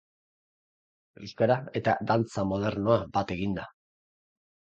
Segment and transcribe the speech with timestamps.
[1.25, 3.67] Euskara eta dantza modernoa bat eginda.